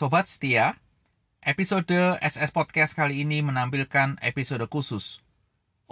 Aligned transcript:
Sobat 0.00 0.24
setia, 0.24 0.80
episode 1.44 2.16
SS 2.24 2.56
Podcast 2.56 2.96
kali 2.96 3.20
ini 3.20 3.44
menampilkan 3.44 4.16
episode 4.24 4.64
khusus 4.64 5.20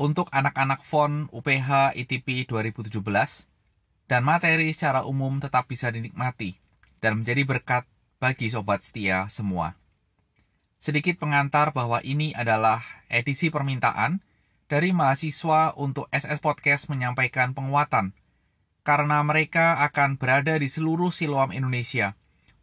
untuk 0.00 0.32
anak-anak 0.32 0.80
FON 0.80 1.28
UPH 1.28 1.92
ITP 1.92 2.48
2017 2.48 3.04
dan 4.08 4.24
materi 4.24 4.72
secara 4.72 5.04
umum 5.04 5.44
tetap 5.44 5.68
bisa 5.68 5.92
dinikmati 5.92 6.56
dan 7.04 7.20
menjadi 7.20 7.44
berkat 7.44 7.84
bagi 8.16 8.48
sobat 8.48 8.80
setia 8.80 9.28
semua. 9.28 9.76
Sedikit 10.80 11.20
pengantar 11.20 11.76
bahwa 11.76 12.00
ini 12.00 12.32
adalah 12.32 12.80
edisi 13.12 13.52
permintaan 13.52 14.24
dari 14.72 14.96
mahasiswa 14.96 15.76
untuk 15.76 16.08
SS 16.16 16.40
Podcast 16.40 16.88
menyampaikan 16.88 17.52
penguatan 17.52 18.16
karena 18.88 19.20
mereka 19.20 19.84
akan 19.84 20.16
berada 20.16 20.56
di 20.56 20.72
seluruh 20.72 21.12
Siloam 21.12 21.52
Indonesia 21.52 22.16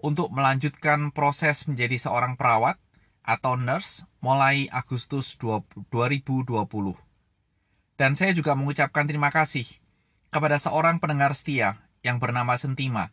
untuk 0.05 0.29
melanjutkan 0.29 1.09
proses 1.09 1.65
menjadi 1.65 1.97
seorang 1.97 2.37
perawat 2.37 2.77
atau 3.25 3.57
nurse 3.57 4.05
mulai 4.21 4.69
Agustus 4.69 5.33
2020. 5.41 6.45
Dan 7.97 8.13
saya 8.13 8.37
juga 8.37 8.53
mengucapkan 8.53 9.09
terima 9.09 9.33
kasih 9.33 9.65
kepada 10.29 10.61
seorang 10.61 11.01
pendengar 11.01 11.33
setia 11.33 11.81
yang 12.05 12.21
bernama 12.21 12.53
Sentima, 12.53 13.09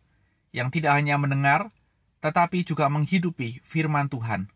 yang 0.53 0.69
tidak 0.69 1.01
hanya 1.01 1.17
mendengar, 1.17 1.73
tetapi 2.21 2.69
juga 2.69 2.93
menghidupi 2.93 3.65
firman 3.65 4.13
Tuhan. 4.13 4.53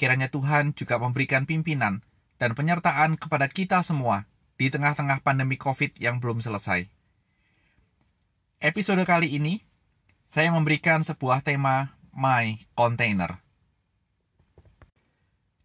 Kiranya 0.00 0.32
Tuhan 0.32 0.72
juga 0.72 0.96
memberikan 0.96 1.44
pimpinan 1.44 2.00
dan 2.40 2.56
penyertaan 2.56 3.20
kepada 3.20 3.44
kita 3.52 3.84
semua 3.84 4.24
di 4.56 4.72
tengah-tengah 4.72 5.20
pandemi 5.20 5.60
COVID 5.60 6.00
yang 6.00 6.16
belum 6.16 6.40
selesai. 6.40 6.88
Episode 8.64 9.04
kali 9.04 9.36
ini, 9.36 9.60
saya 10.34 10.50
memberikan 10.50 10.98
sebuah 11.06 11.46
tema 11.46 11.94
My 12.10 12.58
Container. 12.74 13.38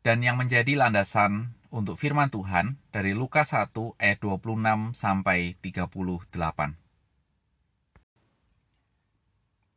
Dan 0.06 0.22
yang 0.22 0.38
menjadi 0.38 0.78
landasan 0.78 1.58
untuk 1.74 1.98
firman 1.98 2.30
Tuhan 2.30 2.78
dari 2.94 3.18
Lukas 3.18 3.50
1 3.58 3.74
ayat 3.98 4.22
26 4.22 4.94
sampai 4.94 5.58
38. 5.58 6.78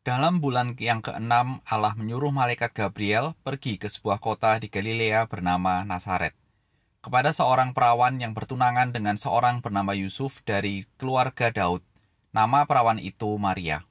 Dalam 0.04 0.44
bulan 0.44 0.76
yang 0.76 1.00
keenam, 1.00 1.64
Allah 1.64 1.96
menyuruh 1.96 2.28
malaikat 2.28 2.76
Gabriel 2.76 3.32
pergi 3.40 3.80
ke 3.80 3.88
sebuah 3.88 4.20
kota 4.20 4.60
di 4.60 4.68
Galilea 4.68 5.24
bernama 5.24 5.88
Nazaret, 5.88 6.36
kepada 7.00 7.32
seorang 7.32 7.72
perawan 7.72 8.20
yang 8.20 8.36
bertunangan 8.36 8.92
dengan 8.92 9.16
seorang 9.16 9.64
bernama 9.64 9.96
Yusuf 9.96 10.44
dari 10.44 10.84
keluarga 11.00 11.48
Daud. 11.48 11.80
Nama 12.36 12.68
perawan 12.68 13.00
itu 13.00 13.40
Maria. 13.40 13.88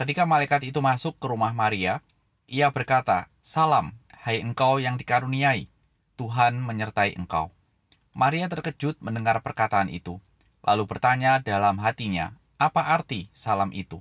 Ketika 0.00 0.24
malaikat 0.24 0.64
itu 0.64 0.80
masuk 0.80 1.20
ke 1.20 1.28
rumah 1.28 1.52
Maria, 1.52 2.00
ia 2.48 2.72
berkata, 2.72 3.28
Salam, 3.44 3.92
hai 4.24 4.40
engkau 4.40 4.80
yang 4.80 4.96
dikaruniai, 4.96 5.68
Tuhan 6.16 6.56
menyertai 6.56 7.20
engkau. 7.20 7.52
Maria 8.16 8.48
terkejut 8.48 8.96
mendengar 9.04 9.44
perkataan 9.44 9.92
itu, 9.92 10.16
lalu 10.64 10.88
bertanya 10.88 11.36
dalam 11.44 11.76
hatinya, 11.84 12.32
apa 12.56 12.80
arti 12.96 13.28
salam 13.36 13.76
itu? 13.76 14.00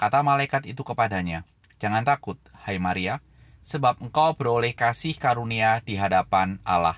Kata 0.00 0.24
malaikat 0.24 0.64
itu 0.64 0.80
kepadanya, 0.80 1.44
Jangan 1.84 2.08
takut, 2.08 2.40
hai 2.64 2.80
Maria, 2.80 3.20
sebab 3.60 4.00
engkau 4.00 4.32
beroleh 4.40 4.72
kasih 4.72 5.20
karunia 5.20 5.84
di 5.84 6.00
hadapan 6.00 6.64
Allah. 6.64 6.96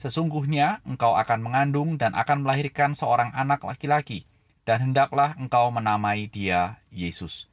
Sesungguhnya 0.00 0.80
engkau 0.88 1.20
akan 1.20 1.44
mengandung 1.44 2.00
dan 2.00 2.16
akan 2.16 2.48
melahirkan 2.48 2.96
seorang 2.96 3.28
anak 3.36 3.60
laki-laki, 3.60 4.24
dan 4.64 4.80
hendaklah 4.88 5.36
engkau 5.36 5.68
menamai 5.68 6.32
dia 6.32 6.80
Yesus. 6.88 7.52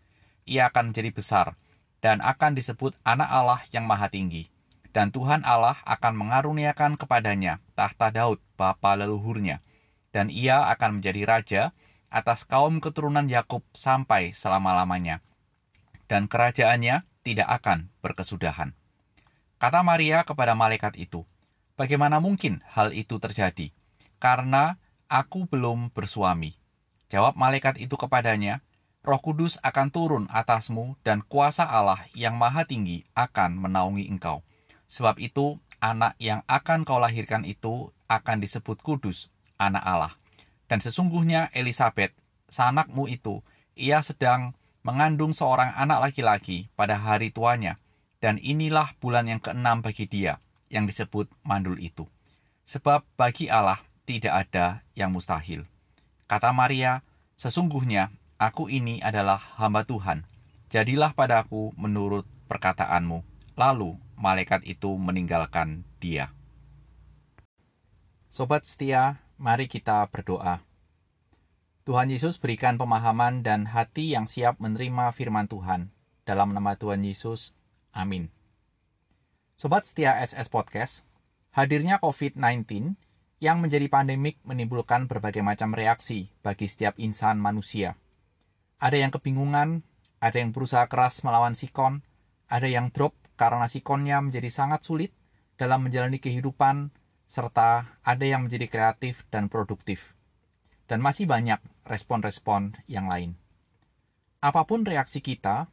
Ia 0.50 0.74
akan 0.74 0.92
menjadi 0.92 1.10
besar, 1.14 1.48
dan 2.00 2.22
akan 2.22 2.58
disebut 2.58 2.98
anak 3.06 3.30
Allah 3.30 3.62
yang 3.70 3.86
maha 3.86 4.10
tinggi 4.10 4.52
dan 4.92 5.10
Tuhan 5.10 5.48
Allah 5.48 5.80
akan 5.88 6.14
mengaruniakan 6.20 7.00
kepadanya 7.00 7.64
tahta 7.80 8.12
Daud, 8.12 8.44
bapa 8.60 9.00
leluhurnya, 9.00 9.64
dan 10.12 10.28
ia 10.28 10.68
akan 10.68 11.00
menjadi 11.00 11.22
raja 11.24 11.62
atas 12.12 12.44
kaum 12.44 12.84
keturunan 12.84 13.24
Yakub 13.32 13.64
sampai 13.72 14.36
selama-lamanya, 14.36 15.24
dan 16.12 16.28
kerajaannya 16.28 17.08
tidak 17.24 17.50
akan 17.64 17.88
berkesudahan. 18.04 18.76
Kata 19.56 19.80
Maria 19.80 20.28
kepada 20.28 20.52
malaikat 20.60 21.00
itu, 21.00 21.24
"Bagaimana 21.80 22.20
mungkin 22.20 22.60
hal 22.68 22.92
itu 22.92 23.16
terjadi? 23.16 23.72
Karena 24.20 24.76
aku 25.08 25.48
belum 25.48 25.96
bersuami." 25.96 26.60
Jawab 27.08 27.40
malaikat 27.40 27.80
itu 27.80 27.96
kepadanya, 27.96 28.60
Roh 29.02 29.18
Kudus 29.18 29.58
akan 29.66 29.90
turun 29.90 30.26
atasmu, 30.30 30.94
dan 31.02 31.26
kuasa 31.26 31.66
Allah 31.66 32.06
yang 32.14 32.38
Maha 32.38 32.70
Tinggi 32.70 33.02
akan 33.18 33.58
menaungi 33.58 34.06
engkau 34.06 34.46
Sebab 34.92 35.24
itu, 35.24 35.56
anak 35.80 36.20
yang 36.20 36.44
akan 36.52 36.84
kau 36.84 37.00
lahirkan 37.00 37.48
itu 37.48 37.96
akan 38.12 38.44
disebut 38.44 38.84
kudus, 38.84 39.32
anak 39.56 39.80
Allah. 39.88 40.14
Dan 40.68 40.84
sesungguhnya 40.84 41.48
Elisabeth, 41.56 42.12
sanakmu 42.52 43.08
itu, 43.08 43.40
ia 43.80 44.04
sedang 44.04 44.52
mengandung 44.84 45.32
seorang 45.32 45.72
anak 45.80 46.12
laki-laki 46.12 46.68
pada 46.76 47.00
hari 47.00 47.32
tuanya. 47.32 47.80
Dan 48.20 48.36
inilah 48.36 49.00
bulan 49.00 49.32
yang 49.32 49.40
keenam 49.40 49.80
bagi 49.80 50.12
dia, 50.12 50.44
yang 50.68 50.84
disebut 50.84 51.32
mandul 51.42 51.80
itu. 51.80 52.04
Sebab 52.68 53.08
bagi 53.16 53.48
Allah 53.48 53.80
tidak 54.04 54.46
ada 54.46 54.84
yang 54.92 55.16
mustahil. 55.16 55.64
Kata 56.28 56.52
Maria, 56.52 57.00
sesungguhnya 57.40 58.12
aku 58.42 58.74
ini 58.74 58.98
adalah 59.06 59.38
hamba 59.62 59.86
Tuhan. 59.86 60.26
Jadilah 60.74 61.14
padaku 61.14 61.78
menurut 61.78 62.26
perkataanmu. 62.50 63.22
Lalu 63.54 64.02
malaikat 64.18 64.66
itu 64.66 64.98
meninggalkan 64.98 65.86
dia. 66.02 66.34
Sobat 68.34 68.66
setia, 68.66 69.22
mari 69.38 69.70
kita 69.70 70.02
berdoa. 70.10 70.66
Tuhan 71.86 72.10
Yesus 72.10 72.42
berikan 72.42 72.82
pemahaman 72.82 73.46
dan 73.46 73.70
hati 73.70 74.18
yang 74.18 74.26
siap 74.26 74.58
menerima 74.58 75.14
firman 75.14 75.46
Tuhan. 75.46 75.94
Dalam 76.26 76.56
nama 76.56 76.74
Tuhan 76.80 77.06
Yesus, 77.06 77.54
amin. 77.94 78.32
Sobat 79.60 79.86
setia 79.86 80.18
SS 80.18 80.50
Podcast, 80.50 81.06
hadirnya 81.54 82.00
COVID-19 82.00 82.98
yang 83.44 83.60
menjadi 83.60 83.90
pandemik 83.92 84.40
menimbulkan 84.48 85.06
berbagai 85.06 85.44
macam 85.44 85.74
reaksi 85.76 86.32
bagi 86.42 86.70
setiap 86.72 86.96
insan 87.02 87.42
manusia. 87.42 87.98
Ada 88.82 88.98
yang 88.98 89.14
kebingungan, 89.14 89.86
ada 90.18 90.38
yang 90.42 90.50
berusaha 90.50 90.90
keras 90.90 91.22
melawan 91.22 91.54
sikon, 91.54 92.02
ada 92.50 92.66
yang 92.66 92.90
drop 92.90 93.14
karena 93.38 93.70
sikonnya 93.70 94.18
menjadi 94.26 94.50
sangat 94.50 94.82
sulit 94.82 95.14
dalam 95.62 95.86
menjalani 95.86 96.18
kehidupan, 96.18 96.90
serta 97.30 98.02
ada 98.02 98.26
yang 98.26 98.50
menjadi 98.50 98.66
kreatif 98.66 99.22
dan 99.30 99.54
produktif. 99.54 100.18
Dan 100.90 100.98
masih 101.06 101.30
banyak 101.30 101.62
respon-respon 101.86 102.74
yang 102.90 103.06
lain. 103.06 103.38
Apa 104.42 104.66
pun 104.66 104.82
reaksi 104.82 105.22
kita, 105.22 105.70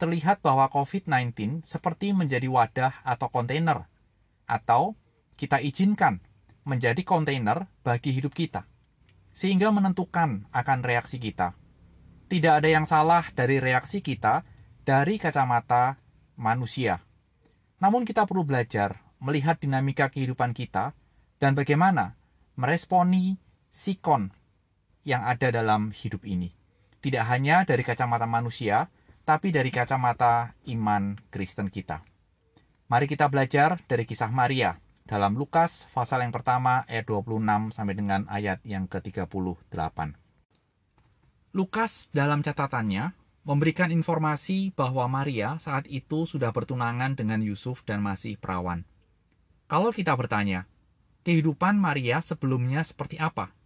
terlihat 0.00 0.40
bahwa 0.40 0.72
COVID-19 0.72 1.60
seperti 1.60 2.16
menjadi 2.16 2.48
wadah 2.48 3.04
atau 3.04 3.28
kontainer, 3.28 3.84
atau 4.48 4.96
kita 5.36 5.60
izinkan 5.60 6.24
menjadi 6.64 7.04
kontainer 7.04 7.68
bagi 7.84 8.16
hidup 8.16 8.32
kita, 8.32 8.64
sehingga 9.36 9.68
menentukan 9.68 10.48
akan 10.56 10.78
reaksi 10.80 11.20
kita. 11.20 11.52
Tidak 12.26 12.58
ada 12.58 12.66
yang 12.66 12.90
salah 12.90 13.22
dari 13.38 13.62
reaksi 13.62 14.02
kita 14.02 14.42
dari 14.82 15.14
kacamata 15.22 15.94
manusia. 16.34 16.98
Namun 17.78 18.02
kita 18.02 18.26
perlu 18.26 18.42
belajar 18.42 18.98
melihat 19.22 19.62
dinamika 19.62 20.10
kehidupan 20.10 20.50
kita 20.50 20.90
dan 21.38 21.54
bagaimana 21.54 22.18
meresponi 22.58 23.38
sikon 23.70 24.34
yang 25.06 25.22
ada 25.22 25.54
dalam 25.54 25.94
hidup 25.94 26.26
ini. 26.26 26.50
Tidak 26.98 27.22
hanya 27.22 27.62
dari 27.62 27.86
kacamata 27.86 28.26
manusia, 28.26 28.90
tapi 29.22 29.54
dari 29.54 29.70
kacamata 29.70 30.58
iman 30.66 31.14
Kristen 31.30 31.70
kita. 31.70 32.02
Mari 32.90 33.06
kita 33.06 33.30
belajar 33.30 33.78
dari 33.86 34.02
kisah 34.02 34.34
Maria 34.34 34.82
dalam 35.06 35.38
Lukas 35.38 35.86
pasal 35.94 36.26
yang 36.26 36.34
pertama 36.34 36.82
ayat 36.90 37.06
26 37.06 37.70
sampai 37.70 37.94
dengan 37.94 38.26
ayat 38.26 38.58
yang 38.66 38.90
ke-38. 38.90 40.25
Lukas 41.56 42.12
dalam 42.12 42.44
catatannya 42.44 43.16
memberikan 43.48 43.88
informasi 43.88 44.76
bahwa 44.76 45.08
Maria 45.08 45.56
saat 45.56 45.88
itu 45.88 46.28
sudah 46.28 46.52
bertunangan 46.52 47.16
dengan 47.16 47.40
Yusuf 47.40 47.80
dan 47.80 48.04
masih 48.04 48.36
perawan. 48.36 48.84
Kalau 49.64 49.88
kita 49.88 50.12
bertanya, 50.12 50.68
kehidupan 51.24 51.80
Maria 51.80 52.20
sebelumnya 52.20 52.84
seperti 52.84 53.16
apa? 53.16 53.56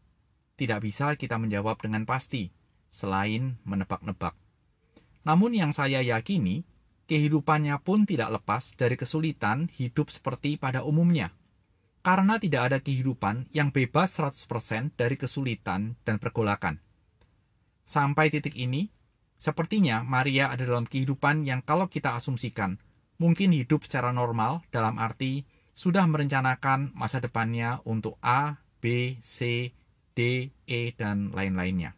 Tidak 0.54 0.78
bisa 0.78 1.18
kita 1.18 1.34
menjawab 1.34 1.82
dengan 1.82 2.06
pasti, 2.06 2.54
selain 2.94 3.58
menebak-nebak. 3.66 4.38
Namun 5.26 5.58
yang 5.58 5.74
saya 5.74 5.98
yakini, 5.98 6.62
kehidupannya 7.10 7.74
pun 7.82 8.06
tidak 8.06 8.38
lepas 8.38 8.70
dari 8.78 8.94
kesulitan 8.94 9.66
hidup 9.66 10.14
seperti 10.14 10.62
pada 10.62 10.86
umumnya. 10.86 11.34
Karena 12.06 12.38
tidak 12.38 12.70
ada 12.70 12.78
kehidupan 12.78 13.50
yang 13.50 13.74
bebas 13.74 14.14
100% 14.14 14.94
dari 14.94 15.18
kesulitan 15.18 15.98
dan 16.06 16.22
pergolakan. 16.22 16.78
Sampai 17.90 18.30
titik 18.30 18.54
ini, 18.54 18.86
Sepertinya 19.40 20.04
Maria 20.04 20.52
ada 20.52 20.68
dalam 20.68 20.84
kehidupan 20.84 21.48
yang 21.48 21.64
kalau 21.64 21.88
kita 21.88 22.12
asumsikan 22.12 22.76
mungkin 23.16 23.56
hidup 23.56 23.88
secara 23.88 24.12
normal 24.12 24.60
dalam 24.68 25.00
arti 25.00 25.48
sudah 25.72 26.04
merencanakan 26.04 26.92
masa 26.92 27.24
depannya 27.24 27.80
untuk 27.88 28.20
A, 28.20 28.60
B, 28.84 29.16
C, 29.24 29.72
D, 30.12 30.52
E, 30.68 30.92
dan 30.92 31.32
lain-lainnya. 31.32 31.96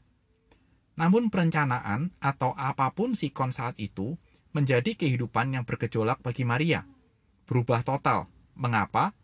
Namun 0.95 1.35
perencanaan 1.35 2.15
atau 2.23 2.55
apa 2.55 2.95
pun 2.95 3.19
sikon 3.19 3.51
saat 3.51 3.75
itu 3.83 4.15
menjadi 4.55 4.95
kehidupan 4.95 5.59
yang 5.59 5.67
bergejolak 5.67 6.23
bagi 6.23 6.47
Maria. 6.47 6.87
Berubah 7.43 7.83
total. 7.83 8.31
Mengapa? 8.55 9.19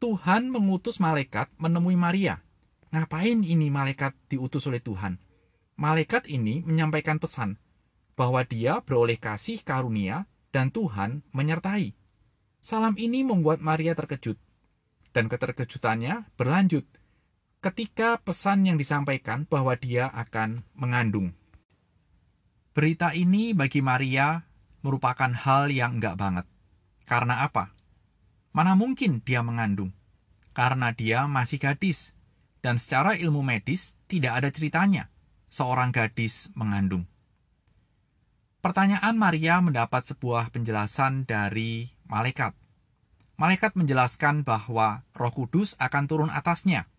Tuhan 0.00 0.48
mengutus 0.48 0.96
malaikat 0.96 1.52
menemui 1.60 1.98
Maria. 2.00 2.40
Ngapain 2.88 3.44
ini 3.44 3.68
malaikat 3.68 4.16
diutus 4.32 4.64
oleh 4.64 4.80
Tuhan? 4.80 5.20
Malaikat 5.74 6.30
ini 6.30 6.62
menyampaikan 6.62 7.18
pesan 7.18 7.58
bahwa 8.14 8.46
dia 8.46 8.78
beroleh 8.78 9.18
kasih 9.18 9.58
karunia 9.66 10.30
dan 10.54 10.70
Tuhan 10.70 11.26
menyertai. 11.34 11.98
Salam 12.62 12.94
ini 12.94 13.26
membuat 13.26 13.58
Maria 13.58 13.98
terkejut. 13.98 14.38
Dan 15.10 15.26
keterkejutannya 15.26 16.30
berlanjut 16.38 16.86
ketika 17.58 18.22
pesan 18.22 18.70
yang 18.70 18.78
disampaikan 18.78 19.50
bahwa 19.50 19.74
dia 19.74 20.10
akan 20.14 20.62
mengandung. 20.78 21.34
Berita 22.74 23.10
ini 23.14 23.54
bagi 23.54 23.82
Maria 23.82 24.46
merupakan 24.82 25.30
hal 25.30 25.74
yang 25.74 25.98
enggak 25.98 26.18
banget. 26.18 26.46
Karena 27.06 27.46
apa? 27.46 27.74
Mana 28.54 28.78
mungkin 28.78 29.22
dia 29.26 29.42
mengandung? 29.42 29.90
Karena 30.54 30.94
dia 30.94 31.26
masih 31.26 31.58
gadis. 31.58 32.14
Dan 32.62 32.78
secara 32.78 33.18
ilmu 33.18 33.42
medis 33.42 33.94
tidak 34.08 34.38
ada 34.40 34.48
ceritanya 34.54 35.13
seorang 35.54 35.94
gadis 35.94 36.50
mengandung. 36.58 37.06
Pertanyaan 38.58 39.14
Maria 39.14 39.62
mendapat 39.62 40.10
sebuah 40.10 40.50
penjelasan 40.50 41.30
dari 41.30 41.94
malaikat. 42.10 42.58
Malaikat 43.38 43.78
menjelaskan 43.78 44.42
bahwa 44.42 45.06
Roh 45.14 45.30
Kudus 45.30 45.78
akan 45.78 46.10
turun 46.10 46.30
atasnya, 46.34 46.90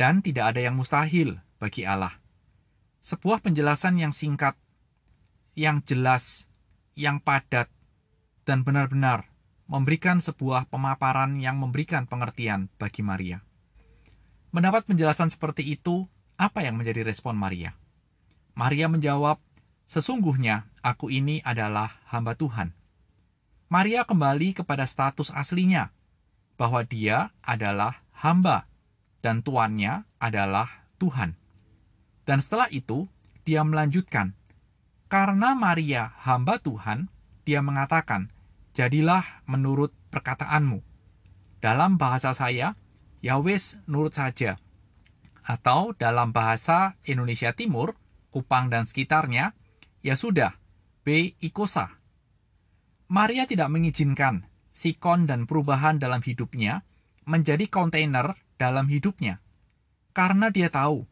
dan 0.00 0.24
tidak 0.24 0.56
ada 0.56 0.64
yang 0.64 0.80
mustahil 0.80 1.36
bagi 1.60 1.84
Allah. 1.84 2.16
Sebuah 3.04 3.44
penjelasan 3.44 4.00
yang 4.00 4.16
singkat 4.16 4.56
yang 5.56 5.80
jelas, 5.88 6.52
yang 6.92 7.18
padat, 7.18 7.72
dan 8.44 8.60
benar-benar 8.62 9.32
memberikan 9.66 10.22
sebuah 10.22 10.70
pemaparan 10.70 11.40
yang 11.40 11.58
memberikan 11.58 12.06
pengertian 12.06 12.70
bagi 12.78 13.02
Maria. 13.02 13.42
Mendapat 14.54 14.86
penjelasan 14.86 15.32
seperti 15.32 15.66
itu, 15.66 16.06
apa 16.36 16.64
yang 16.64 16.76
menjadi 16.76 17.04
respon 17.04 17.36
Maria? 17.36 17.72
Maria 18.56 18.88
menjawab, 18.88 19.40
"Sesungguhnya 19.88 20.68
aku 20.80 21.12
ini 21.12 21.40
adalah 21.44 22.00
hamba 22.08 22.36
Tuhan." 22.36 22.72
Maria 23.66 24.06
kembali 24.06 24.54
kepada 24.54 24.86
status 24.86 25.34
aslinya, 25.34 25.90
bahwa 26.56 26.86
dia 26.86 27.34
adalah 27.44 28.00
hamba 28.14 28.64
dan 29.20 29.42
tuannya 29.42 30.06
adalah 30.22 30.88
Tuhan. 31.02 31.34
Dan 32.24 32.38
setelah 32.40 32.70
itu, 32.70 33.10
dia 33.42 33.62
melanjutkan, 33.62 34.34
karena 35.06 35.54
Maria 35.54 36.14
hamba 36.22 36.58
Tuhan, 36.58 37.10
dia 37.46 37.62
mengatakan, 37.62 38.30
jadilah 38.74 39.22
menurut 39.46 39.94
perkataanmu. 40.10 40.82
Dalam 41.62 41.98
bahasa 41.98 42.34
saya, 42.34 42.74
Yahweh 43.22 43.86
nurut 43.86 44.14
saja. 44.14 44.58
Atau 45.46 45.94
dalam 45.94 46.34
bahasa 46.34 46.98
Indonesia 47.06 47.54
Timur, 47.54 47.94
Kupang 48.34 48.66
dan 48.66 48.84
sekitarnya, 48.84 49.54
ya 50.02 50.18
sudah, 50.18 50.58
B. 51.06 51.38
Ikosa. 51.38 52.02
Maria 53.06 53.46
tidak 53.46 53.70
mengizinkan 53.70 54.50
sikon 54.74 55.30
dan 55.30 55.46
perubahan 55.46 56.02
dalam 56.02 56.18
hidupnya 56.18 56.82
menjadi 57.22 57.70
kontainer 57.70 58.34
dalam 58.58 58.90
hidupnya. 58.90 59.38
Karena 60.10 60.50
dia 60.50 60.66
tahu, 60.66 61.06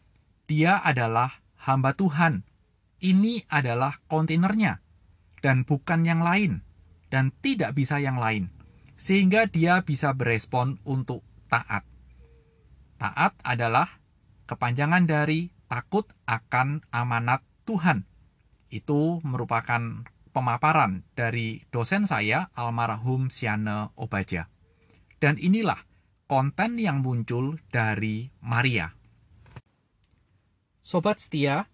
dia 0.50 0.82
adalah 0.82 1.38
hamba 1.62 1.94
Tuhan 1.94 2.42
ini 3.04 3.44
adalah 3.52 4.00
kontainernya 4.08 4.80
dan 5.44 5.68
bukan 5.68 6.08
yang 6.08 6.24
lain 6.24 6.64
dan 7.12 7.36
tidak 7.44 7.76
bisa 7.76 8.00
yang 8.00 8.16
lain 8.16 8.48
sehingga 8.96 9.44
dia 9.44 9.84
bisa 9.84 10.16
berespon 10.16 10.80
untuk 10.88 11.20
taat. 11.52 11.84
Taat 12.96 13.36
adalah 13.44 14.00
kepanjangan 14.44 15.08
dari 15.08 15.52
takut 15.66 16.08
akan 16.28 16.84
amanat 16.92 17.40
Tuhan. 17.64 18.04
Itu 18.68 19.20
merupakan 19.24 20.04
pemaparan 20.34 21.06
dari 21.14 21.62
dosen 21.70 22.10
saya 22.10 22.50
almarhum 22.58 23.30
Siane 23.30 23.94
Obaja. 23.94 24.50
Dan 25.18 25.38
inilah 25.40 25.78
konten 26.26 26.76
yang 26.76 27.00
muncul 27.00 27.62
dari 27.70 28.28
Maria. 28.42 28.92
Sobat 30.84 31.16
setia, 31.16 31.70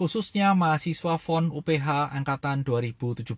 khususnya 0.00 0.56
mahasiswa 0.56 1.20
FON 1.20 1.52
UPH 1.52 2.14
Angkatan 2.14 2.64
2017. 2.64 3.36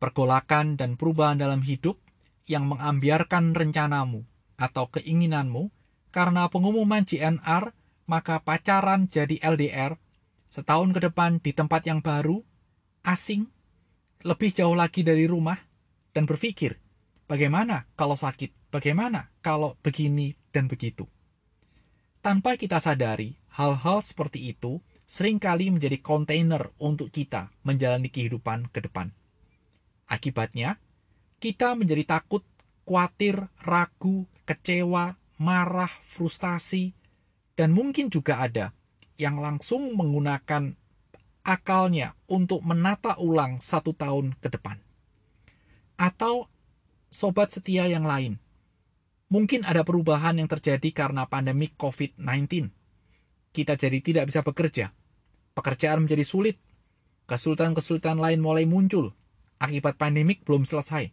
Pergolakan 0.00 0.80
dan 0.80 0.96
perubahan 0.96 1.36
dalam 1.36 1.60
hidup 1.60 2.00
yang 2.48 2.64
mengambiarkan 2.64 3.52
rencanamu 3.52 4.24
atau 4.56 4.88
keinginanmu 4.88 5.68
karena 6.10 6.46
pengumuman 6.50 7.06
GNR 7.06 7.74
maka 8.10 8.42
pacaran 8.42 9.06
jadi 9.06 9.38
LDR 9.38 9.94
setahun 10.50 10.90
ke 10.90 11.00
depan 11.06 11.38
di 11.38 11.54
tempat 11.54 11.86
yang 11.86 12.02
baru, 12.02 12.42
asing, 13.06 13.46
lebih 14.26 14.50
jauh 14.50 14.74
lagi 14.74 15.06
dari 15.06 15.30
rumah, 15.30 15.56
dan 16.10 16.26
berpikir, 16.26 16.76
bagaimana 17.30 17.86
kalau 17.94 18.18
sakit, 18.18 18.50
bagaimana 18.74 19.30
kalau 19.40 19.78
begini 19.80 20.34
dan 20.50 20.66
begitu. 20.66 21.06
Tanpa 22.20 22.58
kita 22.58 22.82
sadari, 22.82 23.38
hal-hal 23.54 24.02
seperti 24.02 24.50
itu 24.50 24.82
sering 25.06 25.38
kali 25.38 25.70
menjadi 25.70 26.02
kontainer 26.02 26.74
untuk 26.82 27.14
kita 27.14 27.48
menjalani 27.62 28.10
kehidupan 28.10 28.68
ke 28.74 28.82
depan. 28.84 29.14
Akibatnya, 30.10 30.76
kita 31.38 31.78
menjadi 31.78 32.18
takut, 32.18 32.42
khawatir, 32.84 33.46
ragu, 33.62 34.26
kecewa, 34.44 35.14
marah, 35.40 35.88
frustasi, 36.04 36.92
dan 37.56 37.72
mungkin 37.72 38.12
juga 38.12 38.44
ada 38.44 38.76
yang 39.16 39.40
langsung 39.40 39.96
menggunakan 39.96 40.76
akalnya 41.40 42.12
untuk 42.28 42.60
menata 42.60 43.16
ulang 43.16 43.56
satu 43.56 43.96
tahun 43.96 44.36
ke 44.36 44.52
depan. 44.52 44.76
Atau 45.96 46.52
sobat 47.08 47.56
setia 47.56 47.88
yang 47.88 48.04
lain, 48.04 48.36
mungkin 49.32 49.64
ada 49.64 49.80
perubahan 49.80 50.36
yang 50.36 50.48
terjadi 50.48 50.92
karena 50.92 51.24
pandemi 51.24 51.72
COVID-19. 51.72 52.68
Kita 53.56 53.80
jadi 53.80 53.98
tidak 54.04 54.28
bisa 54.28 54.44
bekerja, 54.44 54.92
pekerjaan 55.56 56.04
menjadi 56.04 56.24
sulit, 56.28 56.56
kesulitan-kesulitan 57.24 58.20
lain 58.20 58.44
mulai 58.44 58.68
muncul 58.68 59.16
akibat 59.56 59.96
pandemik 59.96 60.44
belum 60.44 60.68
selesai, 60.68 61.12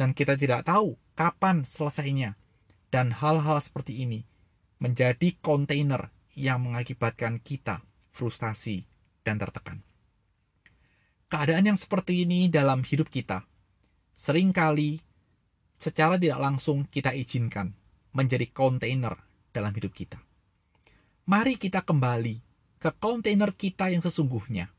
dan 0.00 0.12
kita 0.16 0.36
tidak 0.36 0.64
tahu 0.64 0.96
kapan 1.12 1.64
selesainya. 1.64 2.36
Dan 2.96 3.12
hal-hal 3.12 3.60
seperti 3.60 4.08
ini 4.08 4.24
menjadi 4.80 5.36
kontainer 5.44 6.08
yang 6.32 6.64
mengakibatkan 6.64 7.44
kita 7.44 7.84
frustasi 8.08 8.88
dan 9.20 9.36
tertekan. 9.36 9.84
Keadaan 11.28 11.68
yang 11.68 11.76
seperti 11.76 12.24
ini 12.24 12.48
dalam 12.48 12.80
hidup 12.80 13.12
kita 13.12 13.44
sering 14.16 14.48
kali 14.48 15.04
secara 15.76 16.16
tidak 16.16 16.40
langsung 16.40 16.88
kita 16.88 17.12
izinkan 17.12 17.76
menjadi 18.16 18.48
kontainer 18.48 19.12
dalam 19.52 19.76
hidup 19.76 19.92
kita. 19.92 20.16
Mari 21.28 21.60
kita 21.60 21.84
kembali 21.84 22.40
ke 22.80 22.96
kontainer 22.96 23.52
kita 23.52 23.92
yang 23.92 24.00
sesungguhnya. 24.00 24.72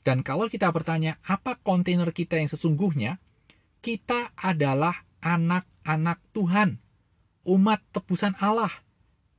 Dan 0.00 0.24
kalau 0.24 0.48
kita 0.48 0.72
bertanya, 0.72 1.20
apa 1.20 1.60
kontainer 1.60 2.16
kita 2.16 2.40
yang 2.40 2.48
sesungguhnya? 2.48 3.20
Kita 3.84 4.32
adalah 4.40 5.04
anak-anak 5.20 6.32
Tuhan, 6.32 6.80
umat 7.48 7.80
tebusan 7.96 8.36
Allah. 8.36 8.70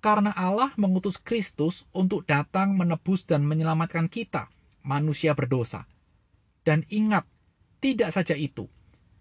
Karena 0.01 0.33
Allah 0.33 0.73
mengutus 0.79 1.21
Kristus 1.21 1.85
untuk 1.93 2.25
datang 2.25 2.73
menebus 2.73 3.27
dan 3.27 3.45
menyelamatkan 3.45 4.09
kita, 4.09 4.49
manusia 4.81 5.35
berdosa. 5.37 5.85
Dan 6.65 6.87
ingat, 6.89 7.27
tidak 7.83 8.15
saja 8.15 8.33
itu. 8.33 8.65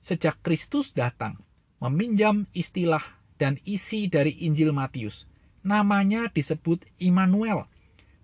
Sejak 0.00 0.38
Kristus 0.40 0.94
datang, 0.94 1.42
meminjam 1.82 2.46
istilah 2.54 3.02
dan 3.36 3.58
isi 3.66 4.06
dari 4.06 4.32
Injil 4.46 4.70
Matius, 4.70 5.26
namanya 5.66 6.30
disebut 6.30 6.86
Immanuel, 7.02 7.66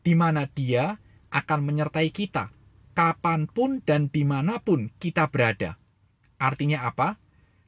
di 0.06 0.14
mana 0.14 0.46
dia 0.46 1.02
akan 1.34 1.60
menyertai 1.66 2.14
kita 2.14 2.54
kapan 2.94 3.50
pun 3.50 3.82
dan 3.82 4.06
di 4.08 4.22
mana 4.22 4.62
pun 4.62 4.88
kita 5.02 5.28
berada. 5.28 5.76
Artinya 6.38 6.86
apa? 6.86 7.18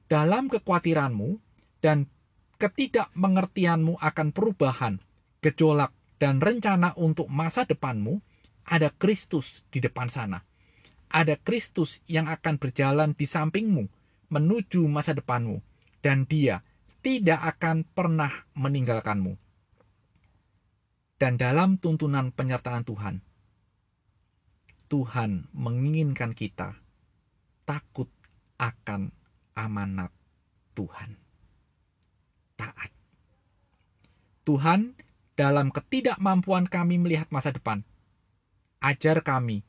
Dalam 0.06 0.46
kekhawatiranmu 0.46 1.42
dan 1.82 2.06
ketidakmengertianmu 2.56 4.00
akan 4.00 4.28
perubahan, 4.32 5.00
gejolak, 5.44 5.92
dan 6.16 6.40
rencana 6.40 6.96
untuk 6.96 7.28
masa 7.28 7.68
depanmu, 7.68 8.24
ada 8.66 8.90
Kristus 8.90 9.62
di 9.68 9.78
depan 9.84 10.08
sana. 10.08 10.42
Ada 11.06 11.38
Kristus 11.38 12.02
yang 12.10 12.26
akan 12.26 12.58
berjalan 12.58 13.14
di 13.14 13.28
sampingmu 13.28 13.86
menuju 14.32 14.82
masa 14.90 15.14
depanmu, 15.14 15.62
dan 16.02 16.26
Dia 16.26 16.66
tidak 17.04 17.56
akan 17.56 17.86
pernah 17.86 18.32
meninggalkanmu. 18.58 19.38
Dan 21.16 21.38
dalam 21.38 21.78
tuntunan 21.78 22.34
penyertaan 22.34 22.84
Tuhan, 22.84 23.22
Tuhan 24.90 25.48
menginginkan 25.54 26.36
kita 26.36 26.76
takut 27.64 28.10
akan 28.58 29.10
amanat 29.56 30.12
Tuhan. 30.76 31.25
Taat. 32.66 32.90
Tuhan, 34.42 34.98
dalam 35.38 35.70
ketidakmampuan 35.70 36.66
kami 36.66 36.98
melihat 36.98 37.30
masa 37.30 37.54
depan, 37.54 37.86
ajar 38.82 39.22
kami 39.22 39.62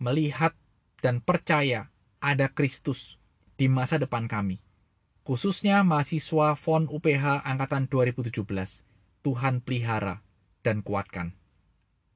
melihat 0.00 0.56
dan 1.04 1.20
percaya 1.20 1.92
ada 2.24 2.48
Kristus 2.48 3.20
di 3.60 3.68
masa 3.68 4.00
depan 4.00 4.24
kami. 4.24 4.64
Khususnya 5.20 5.84
mahasiswa 5.84 6.56
FON 6.56 6.88
UPH 6.88 7.44
Angkatan 7.44 7.92
2017. 7.92 8.40
Tuhan 9.20 9.60
pelihara 9.60 10.24
dan 10.64 10.80
kuatkan. 10.80 11.36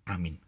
Amin. 0.09 0.41